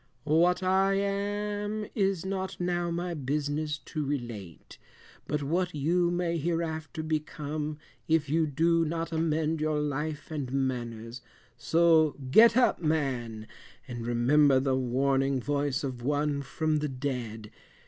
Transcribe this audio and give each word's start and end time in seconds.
"What 0.23 0.63
I 0.63 0.95
am 0.95 1.85
is 1.93 2.25
not 2.25 2.59
now 2.59 2.89
my 2.89 3.13
business 3.13 3.77
to 3.85 4.03
relate, 4.03 4.79
but 5.27 5.43
what 5.43 5.75
you 5.75 6.09
may 6.09 6.39
hereafter 6.39 7.03
become 7.03 7.77
if 8.07 8.27
you 8.27 8.47
do 8.47 8.83
not 8.83 9.11
amend 9.11 9.61
your 9.61 9.79
life 9.79 10.31
and 10.31 10.51
manners; 10.51 11.21
so 11.55 12.15
get 12.31 12.57
up 12.57 12.81
man, 12.81 13.45
and 13.87 14.03
remember 14.07 14.59
the 14.59 14.75
warning 14.75 15.39
voice 15.39 15.83
of 15.83 16.01
one 16.01 16.41
from 16.41 16.77
the 16.79 16.89
dead. 16.89 17.51